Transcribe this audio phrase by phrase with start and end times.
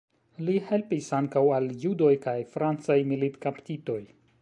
[0.45, 4.05] Li helpis ankaŭ al judoj kaj francaj militkaptitoj.